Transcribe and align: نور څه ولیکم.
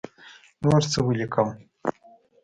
نور 0.61 0.81
څه 0.91 0.99
ولیکم. 1.07 1.49